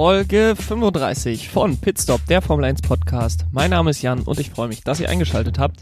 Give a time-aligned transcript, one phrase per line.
[0.00, 3.46] Folge 35 von Pitstop, der Formel 1 Podcast.
[3.50, 5.80] Mein Name ist Jan und ich freue mich, dass ihr eingeschaltet habt.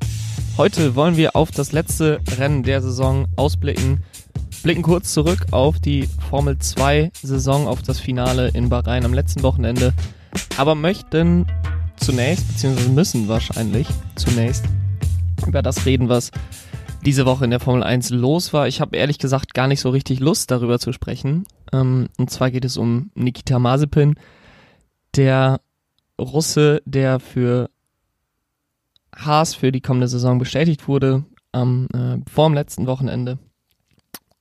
[0.57, 4.03] Heute wollen wir auf das letzte Rennen der Saison ausblicken.
[4.63, 9.43] Blicken kurz zurück auf die Formel 2 Saison, auf das Finale in Bahrain am letzten
[9.43, 9.93] Wochenende.
[10.57, 11.45] Aber möchten
[11.97, 14.65] zunächst, beziehungsweise müssen wahrscheinlich zunächst
[15.47, 16.31] über das reden, was
[17.05, 18.67] diese Woche in der Formel 1 los war.
[18.67, 21.45] Ich habe ehrlich gesagt gar nicht so richtig Lust, darüber zu sprechen.
[21.73, 24.15] Ähm, und zwar geht es um Nikita Mazepin,
[25.15, 25.61] der
[26.21, 27.71] Russe, der für
[29.15, 33.39] Haas für die kommende Saison bestätigt wurde, am, äh, vor dem letzten Wochenende.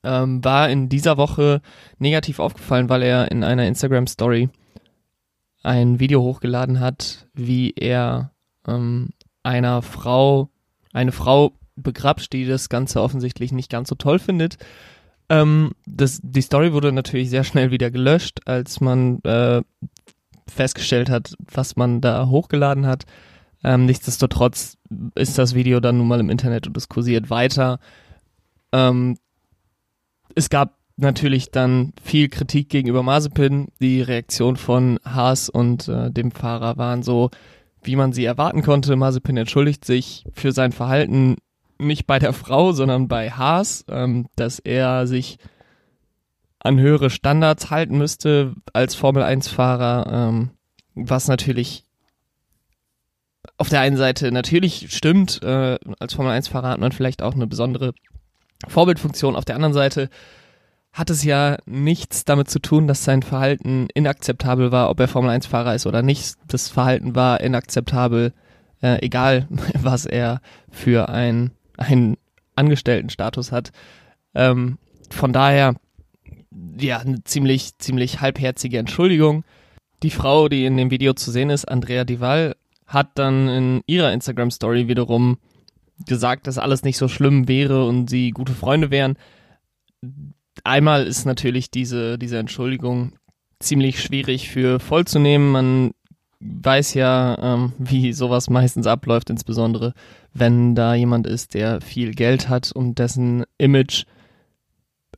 [0.04, 1.62] Ähm, war in dieser Woche
[1.98, 4.50] negativ aufgefallen, weil er in einer Instagram-Story
[5.64, 8.32] ein Video hochgeladen hat, wie er
[8.68, 9.10] ähm,
[9.42, 10.50] einer Frau,
[10.94, 14.58] eine Frau begrapscht, die das Ganze offensichtlich nicht ganz so toll findet.
[15.30, 19.62] Ähm, das, die Story wurde natürlich sehr schnell wieder gelöscht, als man äh,
[20.48, 23.06] festgestellt hat, was man da hochgeladen hat.
[23.64, 24.78] Ähm, nichtsdestotrotz
[25.16, 27.80] ist das Video dann nun mal im Internet und es kursiert weiter.
[28.72, 29.18] Ähm,
[30.36, 33.70] es gab natürlich dann viel Kritik gegenüber Mazepin.
[33.82, 37.32] Die Reaktion von Haas und äh, dem Fahrer waren so,
[37.82, 38.96] wie man sie erwarten konnte.
[38.96, 41.38] Mazepin entschuldigt sich für sein Verhalten
[41.78, 45.38] nicht bei der Frau, sondern bei Haas, ähm, dass er sich
[46.60, 50.52] an höhere Standards halten müsste als Formel 1-Fahrer, ähm,
[50.96, 51.84] was natürlich
[53.58, 57.48] auf der einen Seite natürlich stimmt, äh, als Formel 1-Fahrer hat man vielleicht auch eine
[57.48, 57.94] besondere
[58.68, 60.10] Vorbildfunktion, auf der anderen Seite
[60.92, 65.30] hat es ja nichts damit zu tun, dass sein Verhalten inakzeptabel war, ob er Formel
[65.30, 66.36] 1-Fahrer ist oder nicht.
[66.48, 68.34] Das Verhalten war inakzeptabel,
[68.82, 70.40] äh, egal was er
[70.72, 72.18] für ein einen
[72.56, 73.72] Angestelltenstatus hat.
[74.34, 74.78] Ähm,
[75.10, 75.76] von daher,
[76.80, 79.44] ja, eine ziemlich, ziemlich halbherzige Entschuldigung.
[80.04, 82.56] Die Frau, die in dem Video zu sehen ist, Andrea Dival,
[82.88, 85.38] hat dann in ihrer Instagram-Story wiederum
[86.06, 89.18] gesagt, dass alles nicht so schlimm wäre und sie gute Freunde wären.
[90.64, 93.14] Einmal ist natürlich diese, diese Entschuldigung
[93.60, 95.52] ziemlich schwierig für vollzunehmen.
[95.52, 95.92] Man
[96.40, 99.94] weiß ja, ähm, wie sowas meistens abläuft, insbesondere
[100.34, 104.04] wenn da jemand ist, der viel Geld hat und dessen Image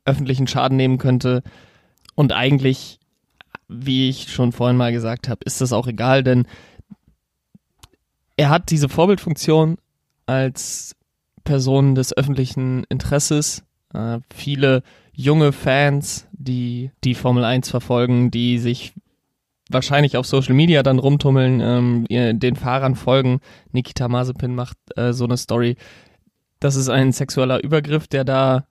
[0.04, 1.42] öffentlichen Schaden nehmen könnte.
[2.14, 3.00] Und eigentlich,
[3.66, 6.46] wie ich schon vorhin mal gesagt habe, ist das auch egal, denn
[8.36, 9.78] er hat diese Vorbildfunktion
[10.26, 10.94] als
[11.42, 13.64] Person des öffentlichen Interesses.
[13.92, 18.92] Äh, viele junge Fans, die die Formel 1 verfolgen, die sich
[19.68, 23.40] wahrscheinlich auf Social Media dann rumtummeln, ähm, den Fahrern folgen.
[23.72, 25.76] Nikita Mazepin macht äh, so eine Story.
[26.60, 28.66] Das ist ein sexueller Übergriff, der da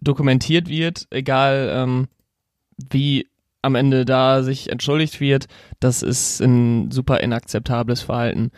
[0.00, 2.08] dokumentiert wird, egal ähm,
[2.90, 3.26] wie
[3.62, 5.46] am Ende da sich entschuldigt wird.
[5.80, 8.50] Das ist ein super inakzeptables Verhalten.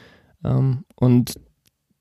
[0.44, 1.40] Ähm, und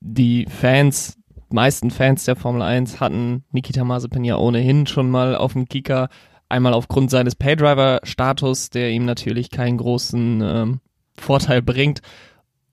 [0.00, 1.18] die Fans,
[1.48, 6.08] meisten Fans der Formel 1 hatten Nikita Mazepin ja ohnehin schon mal auf dem Kika
[6.50, 10.80] Einmal aufgrund seines Paydriver-Status, der ihm natürlich keinen großen ähm,
[11.16, 12.02] Vorteil bringt.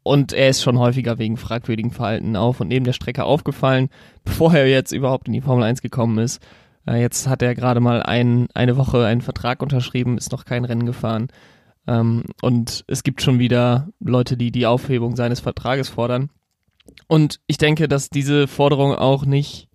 [0.01, 3.89] Und er ist schon häufiger wegen fragwürdigen Verhalten auf und neben der Strecke aufgefallen,
[4.25, 6.41] bevor er jetzt überhaupt in die Formel 1 gekommen ist.
[6.87, 10.65] Äh, jetzt hat er gerade mal ein, eine Woche einen Vertrag unterschrieben, ist noch kein
[10.65, 11.27] Rennen gefahren.
[11.85, 16.31] Ähm, und es gibt schon wieder Leute, die die Aufhebung seines Vertrages fordern.
[17.05, 19.69] Und ich denke, dass diese Forderung auch nicht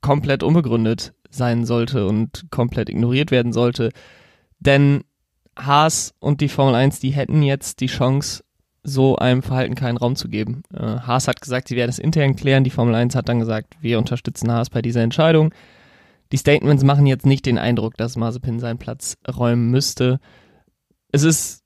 [0.00, 3.90] komplett unbegründet sein sollte und komplett ignoriert werden sollte.
[4.58, 5.04] Denn
[5.56, 8.44] Haas und die Formel 1, die hätten jetzt die Chance,
[8.82, 10.62] so einem Verhalten keinen Raum zu geben.
[10.74, 12.64] Äh, Haas hat gesagt, sie werden es intern klären.
[12.64, 15.52] Die Formel 1 hat dann gesagt, wir unterstützen Haas bei dieser Entscheidung.
[16.32, 20.18] Die Statements machen jetzt nicht den Eindruck, dass Mazepin seinen Platz räumen müsste.
[21.12, 21.62] Es ist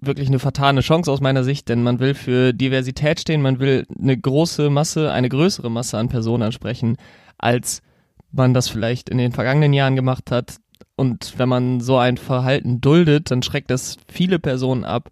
[0.00, 3.86] wirklich eine vertane Chance aus meiner Sicht, denn man will für Diversität stehen, man will
[3.98, 6.96] eine große Masse, eine größere Masse an Personen ansprechen,
[7.36, 7.82] als
[8.30, 10.56] man das vielleicht in den vergangenen Jahren gemacht hat.
[10.96, 15.10] Und wenn man so ein Verhalten duldet, dann schreckt das viele Personen ab.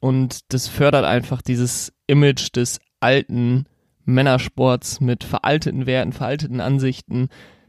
[0.00, 3.66] Und das fördert einfach dieses Image des alten
[4.04, 7.28] Männersports mit veralteten Werten, veralteten Ansichten,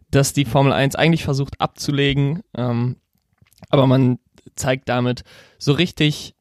[0.09, 2.41] das die Formel 1 eigentlich versucht abzulegen.
[2.55, 2.97] Ähm,
[3.69, 4.19] aber man
[4.55, 5.23] zeigt damit
[5.57, 6.35] so richtig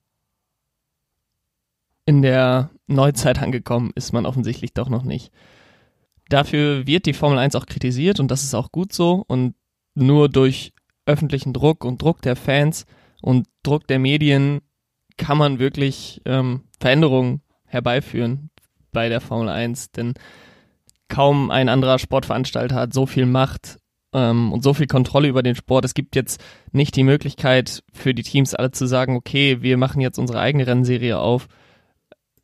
[2.07, 5.33] in der Neuzeit angekommen ist man offensichtlich doch noch nicht.
[6.31, 9.25] Dafür wird die Formel 1 auch kritisiert und das ist auch gut so.
[9.27, 9.55] Und
[9.95, 10.73] nur durch
[11.05, 12.87] öffentlichen Druck und Druck der Fans
[13.21, 14.61] und Druck der Medien
[15.17, 18.51] kann man wirklich ähm, Veränderungen herbeiführen
[18.93, 19.91] bei der Formel 1.
[19.91, 20.15] Denn
[21.09, 23.79] kaum ein anderer Sportveranstalter hat so viel Macht
[24.13, 25.85] ähm, und so viel Kontrolle über den Sport.
[25.85, 26.41] Es gibt jetzt
[26.71, 30.69] nicht die Möglichkeit für die Teams alle zu sagen, okay, wir machen jetzt unsere eigene
[30.69, 31.49] Rennserie auf.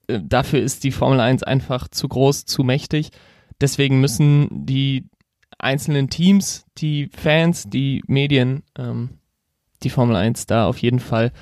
[0.08, 3.10] Äh, dafür ist die Formel 1 einfach zu groß, zu mächtig.
[3.60, 5.08] Deswegen müssen die
[5.58, 9.18] einzelnen Teams, die Fans, die Medien, ähm,
[9.82, 11.32] die Formel 1 da auf jeden Fall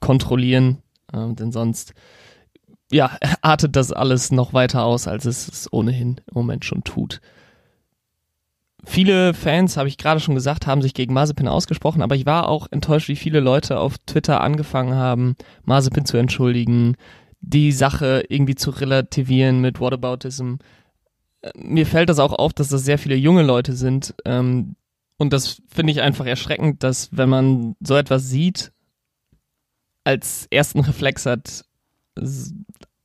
[0.00, 1.94] kontrollieren, ähm, denn sonst
[2.90, 7.20] ja, artet das alles noch weiter aus, als es es ohnehin im Moment schon tut.
[8.84, 12.48] Viele Fans, habe ich gerade schon gesagt, haben sich gegen Mazepin ausgesprochen, aber ich war
[12.48, 15.34] auch enttäuscht, wie viele Leute auf Twitter angefangen haben,
[15.64, 16.96] Mazepin zu entschuldigen,
[17.40, 20.54] die Sache irgendwie zu relativieren mit Whataboutism.
[21.54, 24.14] Mir fällt das auch auf, dass das sehr viele junge Leute sind.
[24.24, 24.76] Ähm,
[25.16, 28.72] und das finde ich einfach erschreckend, dass wenn man so etwas sieht,
[30.04, 31.64] als ersten Reflex hat,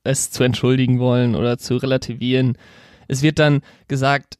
[0.04, 2.56] es zu entschuldigen wollen oder zu relativieren.
[3.08, 4.38] Es wird dann gesagt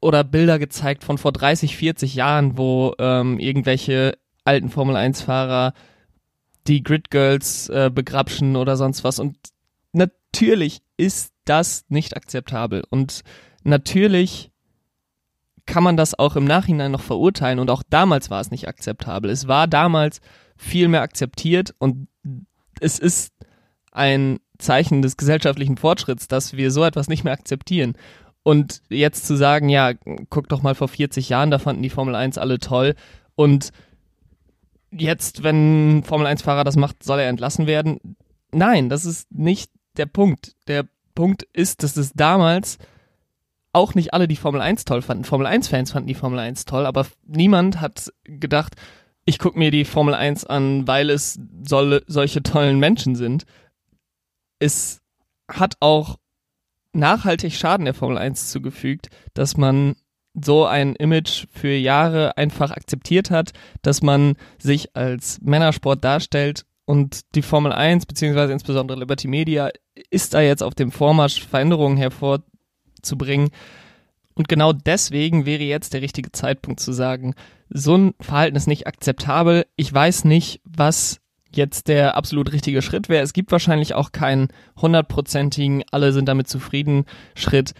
[0.00, 5.74] oder Bilder gezeigt von vor 30, 40 Jahren, wo ähm, irgendwelche alten Formel-1-Fahrer
[6.66, 9.18] die Grid Girls äh, begrapschen oder sonst was.
[9.18, 9.36] Und
[10.32, 12.84] natürlich ist das nicht akzeptabel.
[12.90, 13.22] Und
[13.64, 14.50] natürlich
[15.66, 17.58] kann man das auch im Nachhinein noch verurteilen.
[17.58, 19.30] Und auch damals war es nicht akzeptabel.
[19.30, 20.20] Es war damals
[20.56, 22.08] viel mehr akzeptiert und
[22.80, 23.32] es ist
[23.92, 27.96] ein Zeichen des gesellschaftlichen Fortschritts, dass wir so etwas nicht mehr akzeptieren.
[28.42, 29.92] Und jetzt zu sagen, ja,
[30.30, 32.94] guck doch mal vor 40 Jahren, da fanden die Formel 1 alle toll
[33.34, 33.70] und
[34.90, 38.16] jetzt, wenn Formel 1-Fahrer das macht, soll er entlassen werden.
[38.52, 40.54] Nein, das ist nicht der Punkt.
[40.66, 42.78] Der Punkt ist, dass es damals
[43.72, 45.24] auch nicht alle die Formel 1 toll fanden.
[45.24, 48.74] Formel 1-Fans fanden die Formel 1 toll, aber niemand hat gedacht,
[49.24, 53.44] ich gucke mir die Formel 1 an, weil es soll, solche tollen Menschen sind.
[54.58, 55.00] Es
[55.48, 56.16] hat auch
[56.92, 59.96] nachhaltig Schaden der Formel 1 zugefügt, dass man
[60.34, 63.52] so ein Image für Jahre einfach akzeptiert hat,
[63.82, 69.68] dass man sich als Männersport darstellt und die Formel 1 beziehungsweise insbesondere Liberty Media
[70.08, 73.50] ist da jetzt auf dem Vormarsch Veränderungen hervorzubringen.
[74.34, 77.34] Und genau deswegen wäre jetzt der richtige Zeitpunkt zu sagen,
[77.68, 79.66] so ein Verhalten ist nicht akzeptabel.
[79.76, 81.20] Ich weiß nicht, was
[81.50, 83.22] jetzt der absolut richtige Schritt wäre.
[83.22, 84.48] Es gibt wahrscheinlich auch keinen
[84.80, 87.74] hundertprozentigen, alle sind damit zufrieden Schritt.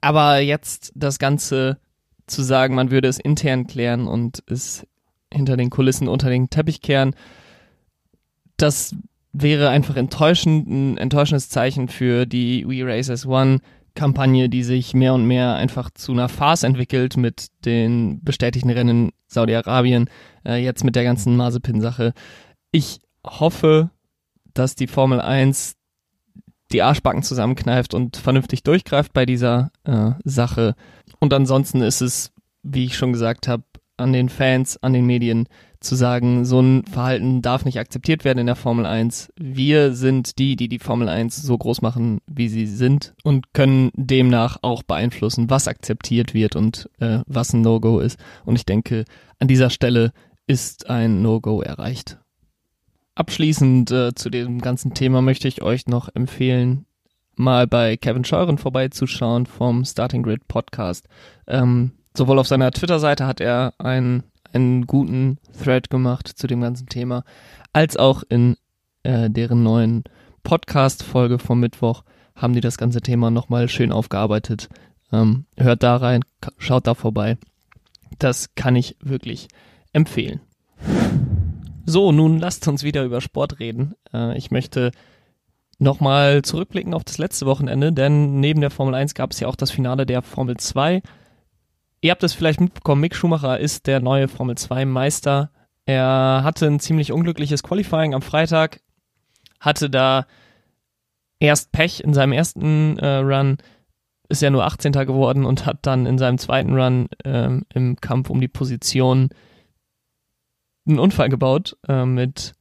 [0.00, 1.80] Aber jetzt das Ganze
[2.28, 4.86] zu sagen, man würde es intern klären und es
[5.34, 7.16] hinter den Kulissen unter den Teppich kehren,
[8.62, 8.94] das
[9.32, 13.58] wäre einfach enttäuschend, ein enttäuschendes Zeichen für die We Race as One
[13.94, 19.10] Kampagne, die sich mehr und mehr einfach zu einer Farce entwickelt mit den bestätigten Rennen
[19.26, 20.08] Saudi-Arabien,
[20.46, 22.12] äh, jetzt mit der ganzen Mazepin-Sache.
[22.70, 23.90] Ich hoffe,
[24.54, 25.76] dass die Formel 1
[26.72, 30.74] die Arschbacken zusammenkneift und vernünftig durchgreift bei dieser äh, Sache.
[31.20, 32.32] Und ansonsten ist es,
[32.62, 33.64] wie ich schon gesagt habe,
[33.98, 35.48] an den Fans, an den Medien
[35.82, 39.32] zu sagen, so ein Verhalten darf nicht akzeptiert werden in der Formel 1.
[39.36, 43.90] Wir sind die, die die Formel 1 so groß machen, wie sie sind und können
[43.94, 48.18] demnach auch beeinflussen, was akzeptiert wird und äh, was ein No-Go ist.
[48.44, 49.04] Und ich denke,
[49.38, 50.12] an dieser Stelle
[50.46, 52.18] ist ein No-Go erreicht.
[53.14, 56.86] Abschließend äh, zu dem ganzen Thema möchte ich euch noch empfehlen,
[57.36, 61.08] mal bei Kevin Scheuren vorbeizuschauen vom Starting Grid Podcast.
[61.46, 66.86] Ähm, sowohl auf seiner Twitter-Seite hat er einen, einen guten Thread gemacht zu dem ganzen
[66.88, 67.24] Thema,
[67.72, 68.56] als auch in
[69.02, 70.04] äh, deren neuen
[70.42, 72.02] Podcast-Folge vom Mittwoch
[72.34, 74.68] haben die das ganze Thema nochmal schön aufgearbeitet.
[75.12, 76.22] Ähm, hört da rein,
[76.58, 77.36] schaut da vorbei.
[78.18, 79.48] Das kann ich wirklich
[79.92, 80.40] empfehlen.
[81.84, 83.94] So, nun lasst uns wieder über Sport reden.
[84.12, 84.92] Äh, ich möchte
[85.78, 89.56] nochmal zurückblicken auf das letzte Wochenende, denn neben der Formel 1 gab es ja auch
[89.56, 91.02] das Finale der Formel 2.
[92.04, 95.52] Ihr habt es vielleicht mitbekommen, Mick Schumacher ist der neue Formel 2 Meister.
[95.86, 98.80] Er hatte ein ziemlich unglückliches Qualifying am Freitag,
[99.60, 100.26] hatte da
[101.38, 103.58] erst Pech in seinem ersten äh, Run,
[104.28, 104.90] ist ja nur 18.
[104.92, 109.28] geworden und hat dann in seinem zweiten Run ähm, im Kampf um die Position
[110.84, 112.54] einen Unfall gebaut äh, mit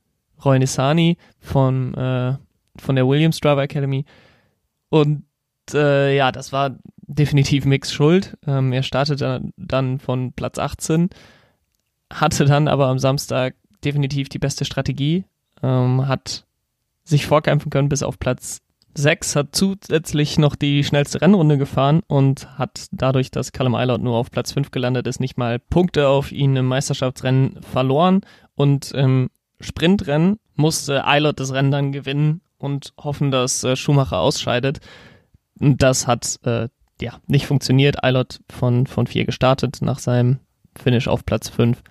[0.45, 2.37] Roy Nissani von, äh,
[2.77, 4.05] von der Williams Driver Academy.
[4.89, 5.23] Und
[5.73, 6.75] äh, ja, das war
[7.15, 8.37] definitiv Mix Schuld.
[8.47, 11.09] Ähm, er startete dann von Platz 18,
[12.11, 15.25] hatte dann aber am Samstag definitiv die beste Strategie,
[15.61, 16.45] ähm, hat
[17.03, 18.61] sich vorkämpfen können bis auf Platz
[18.93, 24.17] 6, hat zusätzlich noch die schnellste Rennrunde gefahren und hat dadurch, dass Callum Eilert nur
[24.17, 28.21] auf Platz 5 gelandet ist, nicht mal Punkte auf ihn im Meisterschaftsrennen verloren.
[28.55, 34.79] Und im Sprintrennen musste Eilert das Rennen dann gewinnen und hoffen, dass äh, Schumacher ausscheidet.
[35.55, 36.67] Das hat äh,
[37.01, 38.03] ja, nicht funktioniert.
[38.03, 40.39] Eilert von, von vier gestartet nach seinem
[40.77, 41.83] Finish auf Platz fünf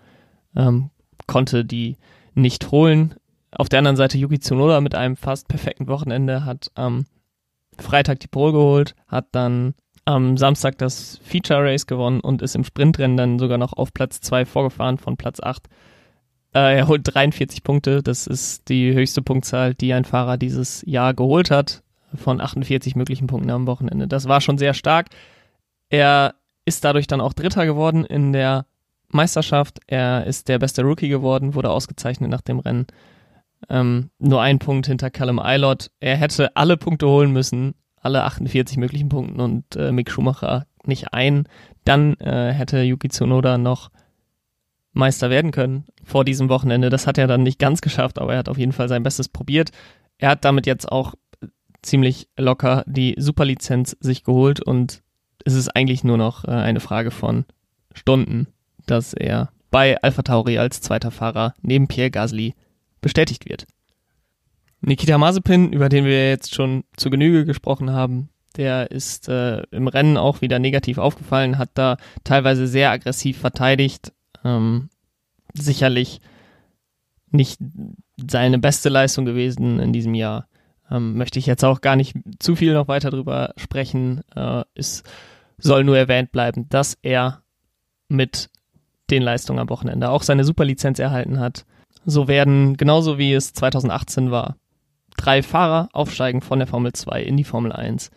[0.56, 0.90] ähm,
[1.26, 1.96] konnte die
[2.34, 3.14] nicht holen.
[3.52, 7.04] Auf der anderen Seite Yuki Tsunoda mit einem fast perfekten Wochenende hat am
[7.78, 9.74] Freitag die Pole geholt, hat dann
[10.04, 14.20] am Samstag das Feature Race gewonnen und ist im Sprintrennen dann sogar noch auf Platz
[14.20, 15.68] 2 vorgefahren von Platz 8.
[16.54, 21.14] Äh, er holt 43 Punkte, das ist die höchste Punktzahl, die ein Fahrer dieses Jahr
[21.14, 21.82] geholt hat,
[22.14, 24.08] von 48 möglichen Punkten am Wochenende.
[24.08, 25.08] Das war schon sehr stark.
[25.88, 28.66] Er ist dadurch dann auch Dritter geworden in der
[29.08, 29.80] Meisterschaft.
[29.86, 32.86] Er ist der beste Rookie geworden, wurde ausgezeichnet nach dem Rennen.
[33.68, 35.90] Ähm, nur ein Punkt hinter Callum Eilert.
[36.00, 41.12] Er hätte alle Punkte holen müssen, alle 48 möglichen Punkten und äh, Mick Schumacher nicht
[41.12, 41.44] ein.
[41.84, 43.90] Dann äh, hätte Yuki Tsunoda noch
[44.92, 46.90] Meister werden können vor diesem Wochenende.
[46.90, 49.28] Das hat er dann nicht ganz geschafft, aber er hat auf jeden Fall sein Bestes
[49.28, 49.70] probiert.
[50.18, 51.14] Er hat damit jetzt auch
[51.82, 55.02] ziemlich locker die Superlizenz sich geholt und
[55.44, 57.44] es ist eigentlich nur noch äh, eine Frage von
[57.94, 58.48] Stunden,
[58.86, 62.54] dass er bei Alpha Tauri als zweiter Fahrer neben Pierre Gasly
[63.00, 63.66] bestätigt wird.
[64.82, 69.88] Nikita Mazepin, über den wir jetzt schon zu Genüge gesprochen haben, der ist äh, im
[69.88, 74.12] Rennen auch wieder negativ aufgefallen, hat da teilweise sehr aggressiv verteidigt.
[74.44, 74.88] Ähm,
[75.54, 76.20] sicherlich
[77.30, 77.60] nicht
[78.16, 80.46] seine beste Leistung gewesen in diesem Jahr.
[80.90, 84.22] Ähm, möchte ich jetzt auch gar nicht zu viel noch weiter drüber sprechen.
[84.34, 85.02] Äh, es
[85.58, 87.42] soll nur erwähnt bleiben, dass er
[88.08, 88.50] mit
[89.10, 91.64] den Leistungen am Wochenende auch seine Superlizenz erhalten hat.
[92.04, 94.56] So werden, genauso wie es 2018 war,
[95.16, 98.10] drei Fahrer aufsteigen von der Formel 2 in die Formel 1.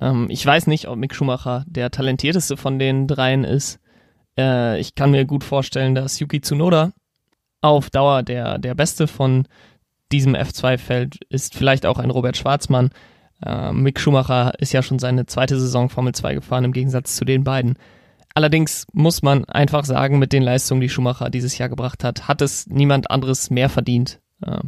[0.00, 3.80] Ähm, ich weiß nicht, ob Mick Schumacher der talentierteste von den dreien ist.
[4.36, 6.92] Äh, ich kann mir gut vorstellen, dass Yuki Tsunoda
[7.62, 9.46] auf Dauer der, der beste von
[10.12, 11.54] diesem F2-Feld ist.
[11.54, 12.90] Vielleicht auch ein Robert Schwarzmann.
[13.44, 17.24] Äh, Mick Schumacher ist ja schon seine zweite Saison Formel 2 gefahren, im Gegensatz zu
[17.24, 17.76] den beiden.
[18.34, 22.42] Allerdings muss man einfach sagen, mit den Leistungen, die Schumacher dieses Jahr gebracht hat, hat
[22.42, 24.60] es niemand anderes mehr verdient, äh,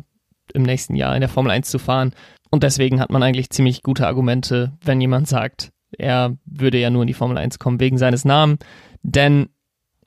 [0.53, 2.13] im nächsten Jahr in der Formel 1 zu fahren.
[2.51, 7.03] Und deswegen hat man eigentlich ziemlich gute Argumente, wenn jemand sagt, er würde ja nur
[7.03, 8.59] in die Formel 1 kommen wegen seines Namen.
[9.03, 9.49] Denn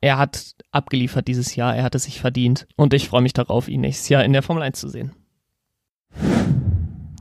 [0.01, 2.67] er hat abgeliefert dieses Jahr, er hat es sich verdient.
[2.75, 5.11] Und ich freue mich darauf, ihn nächstes Jahr in der Formel 1 zu sehen.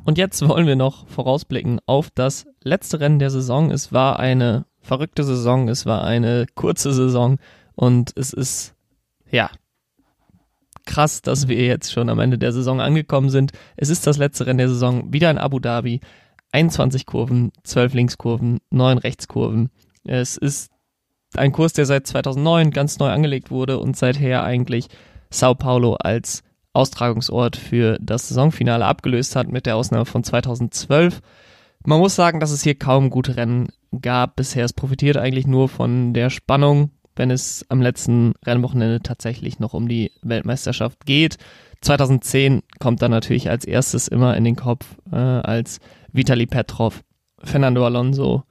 [0.04, 3.70] Und jetzt wollen wir noch vorausblicken auf das letzte Rennen der Saison.
[3.70, 7.38] Es war eine verrückte Saison, es war eine kurze Saison
[7.74, 8.74] und es ist,
[9.30, 9.50] ja,
[10.86, 13.52] krass, dass wir jetzt schon am Ende der Saison angekommen sind.
[13.76, 16.00] Es ist das letzte Rennen der Saison, wieder in Abu Dhabi.
[16.52, 19.70] 21 Kurven, 12 Linkskurven, 9 Rechtskurven.
[20.04, 20.70] Es ist
[21.34, 24.86] ein Kurs, der seit 2009 ganz neu angelegt wurde und seither eigentlich
[25.30, 26.43] Sao Paulo als
[26.74, 31.20] Austragungsort für das Saisonfinale abgelöst hat, mit der Ausnahme von 2012.
[31.84, 33.68] Man muss sagen, dass es hier kaum gute Rennen
[34.02, 34.64] gab bisher.
[34.64, 39.88] Es profitiert eigentlich nur von der Spannung wenn es am letzten Rennwochenende tatsächlich noch um
[39.88, 41.36] die Weltmeisterschaft geht.
[41.80, 45.80] 2010 kommt dann natürlich als erstes immer in den Kopf, äh, als
[46.12, 47.02] Vitali Petrov
[47.38, 48.44] Fernando Alonso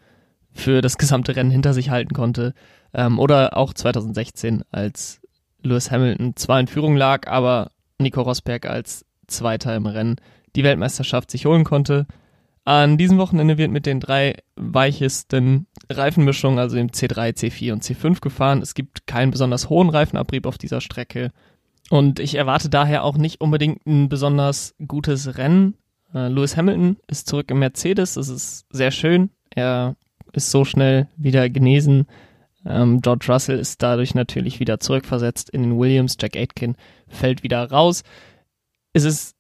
[0.52, 2.54] für das gesamte Rennen hinter sich halten konnte.
[2.94, 5.20] Ähm, oder auch 2016, als
[5.64, 10.18] Lewis Hamilton zwar in Führung lag, aber Nico Rosberg als Zweiter im Rennen
[10.56, 12.06] die Weltmeisterschaft sich holen konnte.
[12.66, 18.22] An diesem Wochenende wird mit den drei weichesten Reifenmischungen, also dem C3, C4 und C5
[18.22, 18.62] gefahren.
[18.62, 21.32] Es gibt keinen besonders hohen Reifenabrieb auf dieser Strecke.
[21.90, 25.76] Und ich erwarte daher auch nicht unbedingt ein besonders gutes Rennen.
[26.14, 28.14] Äh, Lewis Hamilton ist zurück im Mercedes.
[28.14, 29.30] Das ist sehr schön.
[29.50, 29.98] Er
[30.32, 32.08] ist so schnell wieder genesen.
[32.66, 36.18] Ähm, George Russell ist dadurch natürlich wieder zurückversetzt in den Williams.
[36.20, 36.76] Jack Aitken
[37.08, 38.04] fällt wieder raus.
[38.94, 39.36] Es ist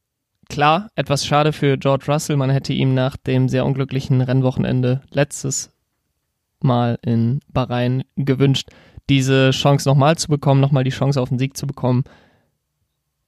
[0.50, 2.38] klar, etwas schade für George Russell.
[2.38, 5.72] Man hätte ihm nach dem sehr unglücklichen Rennwochenende letztes
[6.62, 8.70] Mal in Bahrain gewünscht,
[9.10, 12.04] diese Chance nochmal zu bekommen, nochmal die Chance auf den Sieg zu bekommen.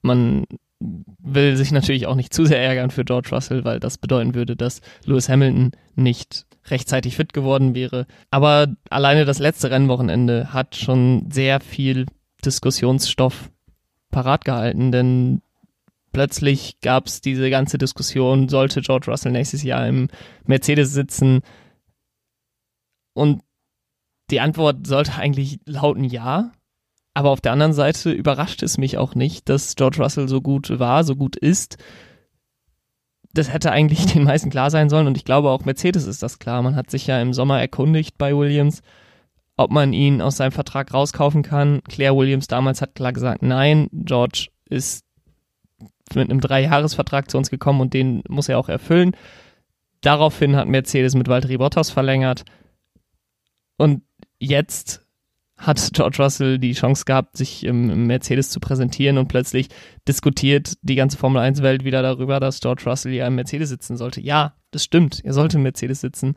[0.01, 0.45] Man
[0.79, 4.55] will sich natürlich auch nicht zu sehr ärgern für George Russell, weil das bedeuten würde,
[4.55, 8.07] dass Lewis Hamilton nicht rechtzeitig fit geworden wäre.
[8.31, 12.05] Aber alleine das letzte Rennwochenende hat schon sehr viel
[12.43, 13.49] Diskussionsstoff
[14.11, 15.41] parat gehalten, denn
[16.11, 20.07] plötzlich gab es diese ganze Diskussion, sollte George Russell nächstes Jahr im
[20.45, 21.41] Mercedes sitzen?
[23.13, 23.41] Und
[24.29, 26.51] die Antwort sollte eigentlich lauten ja.
[27.13, 30.79] Aber auf der anderen Seite überrascht es mich auch nicht, dass George Russell so gut
[30.79, 31.77] war, so gut ist.
[33.35, 36.39] Das hätte eigentlich den meisten klar sein sollen und ich glaube auch Mercedes ist das
[36.39, 36.61] klar.
[36.61, 38.81] Man hat sich ja im Sommer erkundigt bei Williams,
[39.57, 41.81] ob man ihn aus seinem Vertrag rauskaufen kann.
[41.83, 45.05] Claire Williams damals hat klar gesagt, nein, George ist
[46.13, 49.15] mit einem Dreijahresvertrag zu uns gekommen und den muss er auch erfüllen.
[50.01, 52.45] Daraufhin hat Mercedes mit Valtteri Bottas verlängert.
[53.77, 54.03] Und
[54.39, 55.04] jetzt
[55.65, 59.69] hat George Russell die Chance gehabt, sich im Mercedes zu präsentieren und plötzlich
[60.07, 63.97] diskutiert die ganze Formel 1 Welt wieder darüber, dass George Russell ja im Mercedes sitzen
[63.97, 64.21] sollte.
[64.21, 65.23] Ja, das stimmt.
[65.23, 66.35] Er sollte im Mercedes sitzen.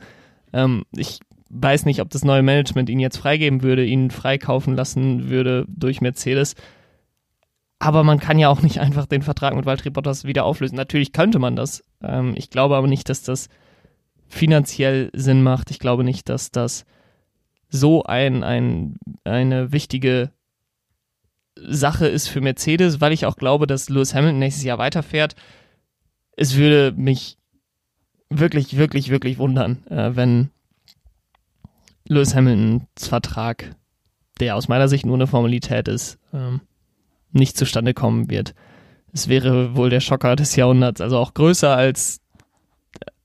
[0.52, 1.20] Ähm, ich
[1.50, 6.00] weiß nicht, ob das neue Management ihn jetzt freigeben würde, ihn freikaufen lassen würde durch
[6.00, 6.54] Mercedes.
[7.78, 10.76] Aber man kann ja auch nicht einfach den Vertrag mit Valtteri Bottas wieder auflösen.
[10.76, 11.84] Natürlich könnte man das.
[12.02, 13.48] Ähm, ich glaube aber nicht, dass das
[14.26, 15.70] finanziell Sinn macht.
[15.70, 16.84] Ich glaube nicht, dass das
[17.68, 20.30] so ein, ein, eine wichtige
[21.56, 25.34] Sache ist für Mercedes, weil ich auch glaube, dass Lewis Hamilton nächstes Jahr weiterfährt.
[26.36, 27.36] Es würde mich
[28.30, 30.50] wirklich, wirklich, wirklich wundern, äh, wenn
[32.06, 33.76] Lewis Hamiltons Vertrag,
[34.40, 36.60] der aus meiner Sicht nur eine Formalität ist, ähm,
[37.32, 38.54] nicht zustande kommen wird.
[39.12, 42.20] Es wäre wohl der Schocker des Jahrhunderts, also auch größer als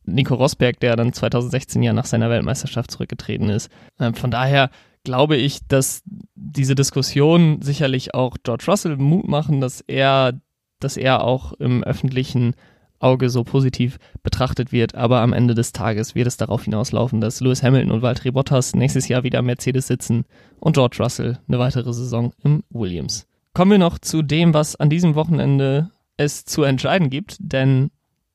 [0.05, 3.69] Nico Rosberg, der dann 2016 ja nach seiner Weltmeisterschaft zurückgetreten ist.
[3.99, 4.69] Ähm, von daher
[5.03, 6.03] glaube ich, dass
[6.35, 10.39] diese Diskussion sicherlich auch George Russell Mut machen, dass er,
[10.79, 12.55] dass er auch im öffentlichen
[12.99, 14.95] Auge so positiv betrachtet wird.
[14.95, 18.73] Aber am Ende des Tages wird es darauf hinauslaufen, dass Lewis Hamilton und Valtteri Bottas
[18.75, 20.23] nächstes Jahr wieder Mercedes sitzen
[20.59, 23.27] und George Russell eine weitere Saison im Williams.
[23.53, 27.91] Kommen wir noch zu dem, was an diesem Wochenende es zu entscheiden gibt, denn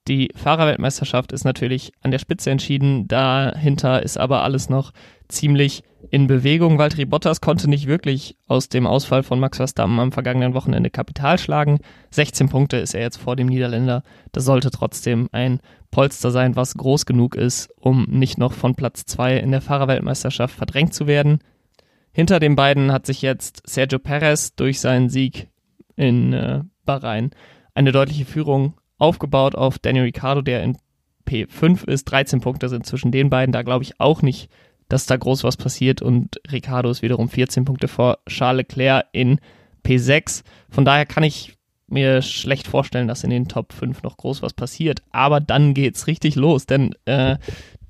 [0.09, 3.07] die Fahrerweltmeisterschaft ist natürlich an der Spitze entschieden.
[3.09, 4.93] Dahinter ist aber alles noch
[5.29, 6.79] ziemlich in Bewegung.
[6.79, 11.39] Valtteri Bottas konnte nicht wirklich aus dem Ausfall von Max Verstappen am vergangenen Wochenende Kapital
[11.39, 11.81] schlagen.
[12.11, 14.03] 16 Punkte ist er jetzt vor dem Niederländer.
[14.33, 15.61] Das sollte trotzdem ein
[15.91, 20.55] Polster sein, was groß genug ist, um nicht noch von Platz 2 in der Fahrerweltmeisterschaft
[20.55, 21.41] verdrängt zu werden.
[22.13, 25.49] Hinter den beiden hat sich jetzt Sergio Perez durch seinen Sieg
[25.97, 27.31] in äh, Bahrain
[27.75, 30.77] eine deutliche Führung aufgebaut auf Daniel Ricciardo, der in
[31.27, 32.05] P5 ist.
[32.05, 33.53] 13 Punkte sind zwischen den beiden.
[33.53, 34.51] Da glaube ich auch nicht,
[34.89, 36.03] dass da groß was passiert.
[36.03, 39.41] Und Ricciardo ist wiederum 14 Punkte vor Charles Leclerc in
[39.85, 40.43] P6.
[40.71, 41.55] Von daher kann ich
[41.87, 45.03] mir schlecht vorstellen, dass in den Top 5 noch groß was passiert.
[45.11, 47.37] Aber dann geht's richtig los, denn äh,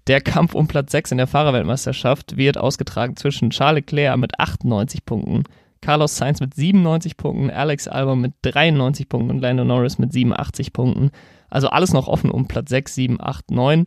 [0.07, 5.05] der Kampf um Platz 6 in der Fahrerweltmeisterschaft wird ausgetragen zwischen Charles Leclerc mit 98
[5.05, 5.45] Punkten,
[5.81, 10.73] Carlos Sainz mit 97 Punkten, Alex Albon mit 93 Punkten und Lando Norris mit 87
[10.73, 11.11] Punkten.
[11.49, 13.85] Also alles noch offen um Platz 6, 7, 8, 9.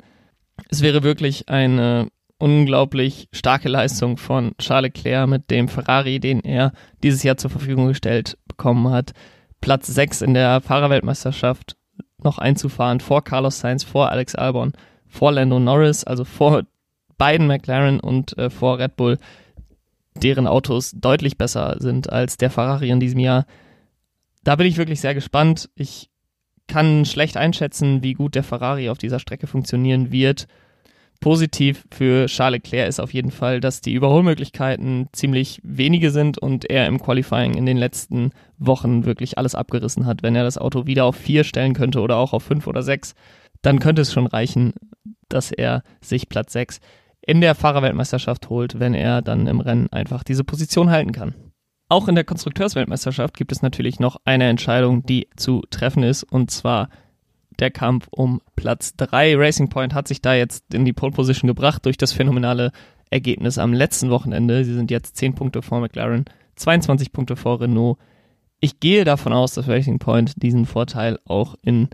[0.70, 6.72] Es wäre wirklich eine unglaublich starke Leistung von Charles Leclerc mit dem Ferrari, den er
[7.04, 9.12] dieses Jahr zur Verfügung gestellt bekommen hat.
[9.62, 11.76] Platz 6 in der Fahrerweltmeisterschaft
[12.24, 14.74] noch einzufahren vor Carlos Sainz, vor Alex Albon,
[15.08, 16.64] vor Lando Norris, also vor
[17.18, 19.20] beiden McLaren und äh, vor Red Bull
[20.16, 23.46] deren Autos deutlich besser sind als der Ferrari in diesem Jahr.
[24.44, 25.70] Da bin ich wirklich sehr gespannt.
[25.76, 26.10] Ich
[26.68, 30.48] kann schlecht einschätzen, wie gut der Ferrari auf dieser Strecke funktionieren wird.
[31.20, 36.68] Positiv für Charles Leclerc ist auf jeden Fall, dass die Überholmöglichkeiten ziemlich wenige sind und
[36.68, 40.24] er im Qualifying in den letzten Wochen wirklich alles abgerissen hat.
[40.24, 43.14] Wenn er das Auto wieder auf vier stellen könnte oder auch auf fünf oder sechs,
[43.62, 44.74] dann könnte es schon reichen,
[45.30, 46.80] dass er sich Platz sechs
[47.22, 51.36] in der Fahrerweltmeisterschaft holt, wenn er dann im Rennen einfach diese Position halten kann.
[51.90, 56.50] Auch in der Konstrukteursweltmeisterschaft gibt es natürlich noch eine Entscheidung, die zu treffen ist, und
[56.50, 56.90] zwar
[57.60, 59.36] der Kampf um Platz 3.
[59.36, 62.72] Racing Point hat sich da jetzt in die Pole Position gebracht durch das phänomenale
[63.10, 64.64] Ergebnis am letzten Wochenende.
[64.64, 68.00] Sie sind jetzt 10 Punkte vor McLaren, 22 Punkte vor Renault.
[68.62, 71.90] Ich gehe davon aus, dass Racing Point diesen Vorteil auch in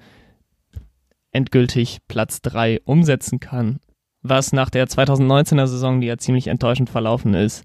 [1.31, 3.79] endgültig Platz 3 umsetzen kann
[4.21, 7.63] was nach der 2019er Saison, die ja ziemlich enttäuschend verlaufen ist,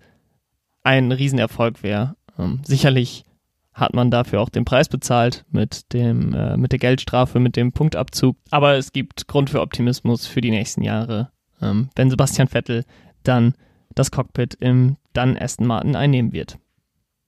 [0.82, 2.16] ein Riesenerfolg wäre.
[2.38, 3.24] Ähm, sicherlich
[3.72, 7.72] hat man dafür auch den Preis bezahlt mit dem äh, mit der Geldstrafe, mit dem
[7.72, 8.36] Punktabzug.
[8.50, 12.84] Aber es gibt Grund für Optimismus für die nächsten Jahre, ähm, wenn Sebastian Vettel
[13.22, 13.54] dann
[13.94, 16.58] das Cockpit im dann Aston Martin einnehmen wird.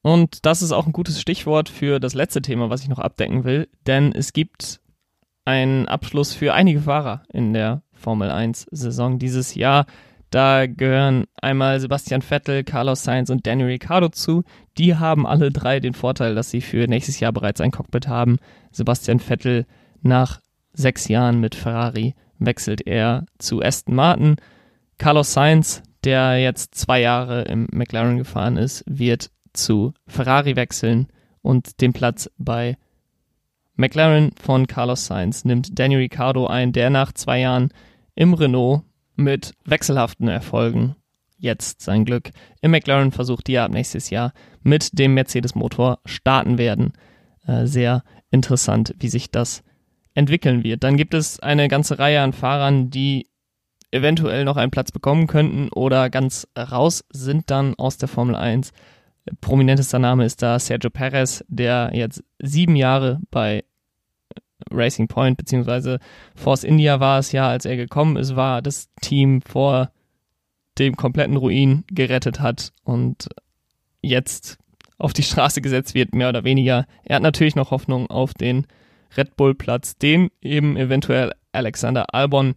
[0.02, 3.44] Und das ist auch ein gutes Stichwort für das letzte Thema, was ich noch abdecken
[3.44, 4.80] will, denn es gibt
[5.46, 9.86] einen Abschluss für einige Fahrer in der Formel 1 Saison dieses Jahr.
[10.30, 14.42] Da gehören einmal Sebastian Vettel, Carlos Sainz und Daniel Ricciardo zu.
[14.78, 18.38] Die haben alle drei den Vorteil, dass sie für nächstes Jahr bereits ein Cockpit haben.
[18.72, 19.66] Sebastian Vettel
[20.02, 20.40] nach
[20.72, 24.36] sechs Jahren mit Ferrari wechselt er zu Aston Martin.
[24.98, 31.08] Carlos Sainz, der jetzt zwei Jahre im McLaren gefahren ist, wird zu Ferrari wechseln
[31.42, 32.76] und den Platz bei
[33.76, 37.70] McLaren von Carlos Sainz nimmt Daniel Ricciardo ein, der nach zwei Jahren
[38.14, 38.82] im Renault
[39.16, 40.96] mit wechselhaften Erfolgen
[41.38, 44.32] jetzt sein Glück im McLaren versucht, die ab nächstes Jahr
[44.62, 46.92] mit dem Mercedes-Motor starten werden.
[47.46, 49.62] Äh, sehr interessant, wie sich das
[50.14, 50.84] entwickeln wird.
[50.84, 53.28] Dann gibt es eine ganze Reihe an Fahrern, die
[53.90, 58.72] eventuell noch einen Platz bekommen könnten oder ganz raus sind dann aus der Formel 1.
[59.40, 63.64] Prominentester Name ist da Sergio Perez, der jetzt sieben Jahre bei
[64.70, 65.98] Racing Point beziehungsweise
[66.34, 69.90] Force India war es ja, als er gekommen ist, war das Team vor
[70.78, 73.28] dem kompletten Ruin gerettet hat und
[74.02, 74.58] jetzt
[74.98, 76.86] auf die Straße gesetzt wird, mehr oder weniger.
[77.04, 78.66] Er hat natürlich noch Hoffnung auf den
[79.16, 82.54] Red Bull Platz, den eben eventuell Alexander Albon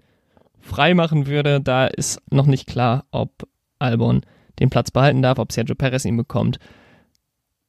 [0.60, 1.62] freimachen würde.
[1.62, 3.48] Da ist noch nicht klar, ob
[3.80, 4.22] Albon
[4.60, 6.60] den Platz behalten darf, ob Sergio Perez ihn bekommt.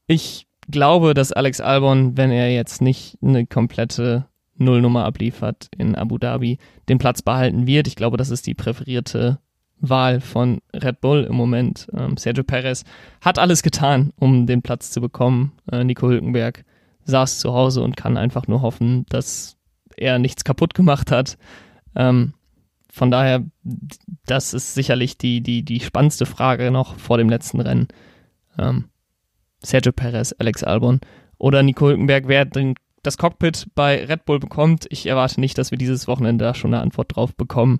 [0.07, 6.19] Ich glaube, dass Alex Albon, wenn er jetzt nicht eine komplette Nullnummer abliefert in Abu
[6.19, 7.87] Dhabi, den Platz behalten wird.
[7.87, 9.39] Ich glaube, das ist die präferierte
[9.81, 11.87] Wahl von Red Bull im Moment.
[11.97, 12.85] Ähm, Sergio Perez
[13.21, 15.53] hat alles getan, um den Platz zu bekommen.
[15.71, 16.65] Äh, Nico Hülkenberg
[17.05, 19.57] saß zu Hause und kann einfach nur hoffen, dass
[19.97, 21.39] er nichts kaputt gemacht hat.
[21.95, 22.35] Ähm,
[22.99, 23.45] von daher,
[24.27, 27.89] das ist sicherlich die, die, die spannendste Frage noch vor dem letzten Rennen.
[28.59, 28.91] Ähm,
[29.61, 31.01] Sergio Perez, Alex Albon
[31.39, 34.87] oder Nico Hülkenberg, wer den, das Cockpit bei Red Bull bekommt.
[34.91, 37.79] Ich erwarte nicht, dass wir dieses Wochenende da schon eine Antwort drauf bekommen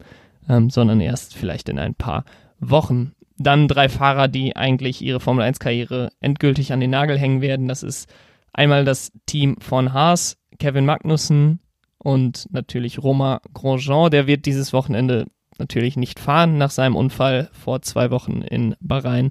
[0.49, 2.25] ähm, sondern erst vielleicht in ein paar
[2.59, 3.13] Wochen.
[3.37, 7.69] Dann drei Fahrer, die eigentlich ihre Formel 1-Karriere endgültig an den Nagel hängen werden.
[7.69, 8.13] Das ist
[8.53, 11.61] einmal das Team von Haas, Kevin Magnussen
[11.99, 14.11] und natürlich Romain Grosjean.
[14.11, 15.27] Der wird dieses Wochenende
[15.59, 19.31] natürlich nicht fahren nach seinem Unfall vor zwei Wochen in Bahrain.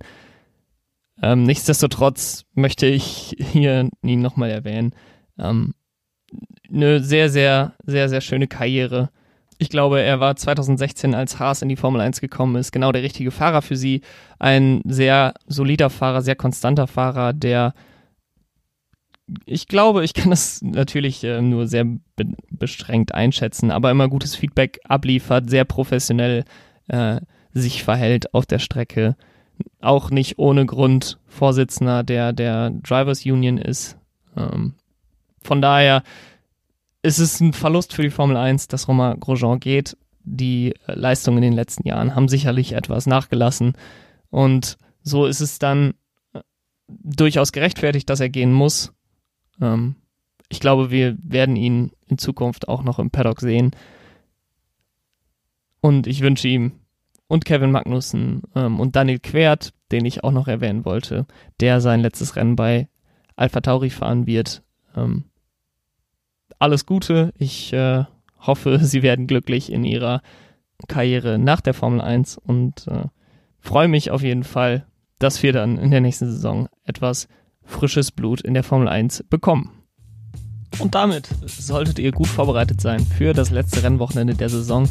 [1.22, 4.94] Ähm, nichtsdestotrotz möchte ich hier ihn nochmal erwähnen.
[5.40, 5.74] Ähm,
[6.70, 9.10] eine sehr, sehr, sehr, sehr schöne Karriere
[9.60, 13.04] ich glaube, er war 2016, als Haas in die Formel 1 gekommen ist, genau der
[13.04, 14.02] richtige Fahrer für sie.
[14.40, 17.74] Ein sehr solider Fahrer, sehr konstanter Fahrer, der
[19.46, 24.36] ich glaube, ich kann das natürlich äh, nur sehr be beschränkt einschätzen, aber immer gutes
[24.36, 26.44] Feedback abliefert, sehr professionell
[26.88, 27.20] äh,
[27.54, 29.16] sich verhält auf der Strecke.
[29.82, 33.98] Auch nicht ohne Grund Vorsitzender der, der Drivers Union ist.
[34.36, 34.76] Ähm,
[35.42, 36.04] von daher
[37.08, 39.98] es ist ein Verlust für die Formel 1, dass Romain Grosjean geht.
[40.24, 43.74] Die äh, Leistungen in den letzten Jahren haben sicherlich etwas nachgelassen.
[44.30, 45.94] Und so ist es dann
[46.34, 46.42] äh,
[46.88, 48.94] durchaus gerechtfertigt, dass er gehen muss.
[49.62, 49.96] Ähm,
[50.50, 53.72] ich glaube, wir werden ihn in Zukunft auch noch im Paddock sehen.
[55.82, 56.74] Und ich wünsche ihm
[57.28, 61.26] und Kevin Magnussen ähm, und Daniel Quert, den ich auch noch erwähnen wollte,
[61.60, 62.88] der sein letztes Rennen bei
[63.36, 64.64] Alpha Tauri fahren wird,
[64.96, 65.26] ähm,
[66.60, 67.34] alles Gute.
[67.38, 68.06] Ich äh,
[68.40, 70.22] hoffe, Sie werden glücklich in Ihrer
[70.88, 73.06] Karriere nach der Formel 1 und äh,
[73.60, 74.86] freue mich auf jeden Fall,
[75.20, 77.28] dass wir dann in der nächsten Saison etwas
[77.68, 79.72] frisches Blut in der Formel 1 bekommen.
[80.80, 84.90] Und damit solltet ihr gut vorbereitet sein für das letzte Rennwochenende der Saison.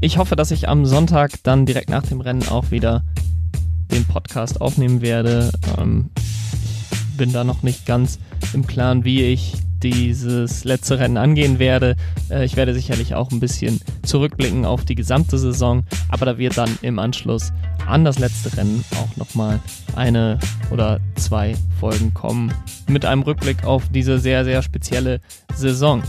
[0.00, 3.04] Ich hoffe, dass ich am Sonntag dann direkt nach dem Rennen auch wieder
[3.90, 5.50] den Podcast aufnehmen werde.
[5.78, 6.10] Ähm,
[7.16, 8.18] bin da noch nicht ganz
[8.52, 9.54] im Klaren, wie ich
[9.90, 11.96] dieses letzte Rennen angehen werde.
[12.30, 16.56] Äh, ich werde sicherlich auch ein bisschen zurückblicken auf die gesamte Saison, aber da wird
[16.56, 17.52] dann im Anschluss
[17.86, 19.60] an das letzte Rennen auch nochmal
[19.94, 20.38] eine
[20.70, 22.52] oder zwei Folgen kommen
[22.88, 25.20] mit einem Rückblick auf diese sehr, sehr spezielle
[25.54, 26.02] Saison.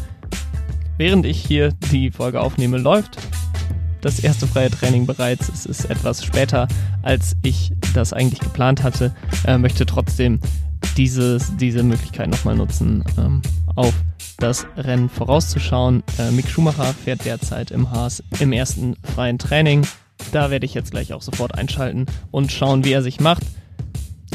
[0.98, 3.18] Während ich hier die Folge aufnehme, läuft
[4.02, 5.50] das erste freie Training bereits.
[5.50, 6.68] Es ist etwas später,
[7.04, 9.14] als ich das eigentlich geplant hatte.
[9.46, 10.40] Äh, möchte trotzdem
[10.98, 13.42] dieses, diese Möglichkeit nochmal nutzen, ähm,
[13.76, 13.94] auf
[14.38, 16.04] das Rennen vorauszuschauen.
[16.20, 19.86] Äh, Mick Schumacher fährt derzeit im Haas im ersten freien Training.
[20.32, 23.44] Da werde ich jetzt gleich auch sofort einschalten und schauen, wie er sich macht.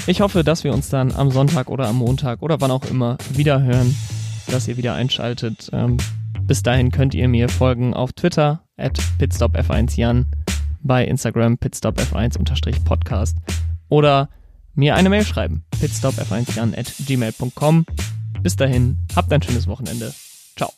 [0.07, 3.19] Ich hoffe, dass wir uns dann am Sonntag oder am Montag oder wann auch immer
[3.33, 3.95] wieder hören,
[4.49, 5.69] dass ihr wieder einschaltet.
[5.73, 5.99] Ähm,
[6.43, 10.27] bis dahin könnt ihr mir folgen auf Twitter at pitstopf1jan,
[10.83, 13.37] bei Instagram pitstopf1-podcast
[13.89, 14.29] oder
[14.75, 15.65] mir eine Mail schreiben.
[15.81, 17.87] pitstopf1jan at gmail.com.
[18.43, 20.13] Bis dahin, habt ein schönes Wochenende.
[20.57, 20.73] Ciao.